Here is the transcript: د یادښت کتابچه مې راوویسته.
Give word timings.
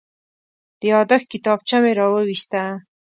د 0.79 0.81
یادښت 0.91 1.27
کتابچه 1.33 1.77
مې 1.83 1.91
راوویسته. 1.99 2.61